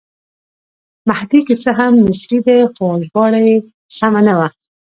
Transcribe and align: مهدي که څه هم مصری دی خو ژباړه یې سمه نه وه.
مهدي 1.07 1.39
که 1.47 1.53
څه 1.63 1.71
هم 1.79 1.93
مصری 2.05 2.37
دی 2.47 2.59
خو 2.73 2.85
ژباړه 3.05 3.39
یې 3.47 3.55
سمه 3.97 4.21
نه 4.27 4.33
وه. 4.37 4.47